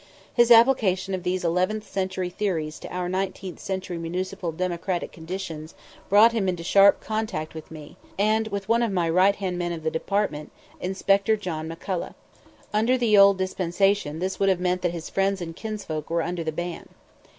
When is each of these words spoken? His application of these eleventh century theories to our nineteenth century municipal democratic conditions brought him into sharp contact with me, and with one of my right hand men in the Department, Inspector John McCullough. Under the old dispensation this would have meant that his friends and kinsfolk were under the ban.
His 0.33 0.49
application 0.49 1.13
of 1.13 1.21
these 1.21 1.45
eleventh 1.45 1.87
century 1.87 2.31
theories 2.31 2.79
to 2.79 2.87
our 2.91 3.07
nineteenth 3.07 3.59
century 3.59 3.99
municipal 3.99 4.51
democratic 4.51 5.11
conditions 5.11 5.75
brought 6.09 6.31
him 6.31 6.49
into 6.49 6.63
sharp 6.63 6.99
contact 7.01 7.53
with 7.53 7.69
me, 7.69 7.97
and 8.17 8.47
with 8.47 8.67
one 8.67 8.81
of 8.81 8.91
my 8.91 9.07
right 9.07 9.35
hand 9.35 9.59
men 9.59 9.71
in 9.71 9.83
the 9.83 9.91
Department, 9.91 10.51
Inspector 10.79 11.37
John 11.37 11.69
McCullough. 11.69 12.15
Under 12.73 12.97
the 12.97 13.15
old 13.15 13.37
dispensation 13.37 14.17
this 14.17 14.39
would 14.39 14.49
have 14.49 14.59
meant 14.59 14.81
that 14.81 14.91
his 14.91 15.07
friends 15.07 15.39
and 15.39 15.55
kinsfolk 15.55 16.09
were 16.09 16.23
under 16.23 16.43
the 16.43 16.51
ban. 16.51 16.89